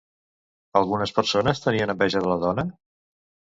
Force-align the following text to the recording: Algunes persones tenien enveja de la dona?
Algunes 0.81 1.13
persones 1.19 1.63
tenien 1.67 1.95
enveja 1.97 2.25
de 2.27 2.35
la 2.35 2.41
dona? 2.47 2.69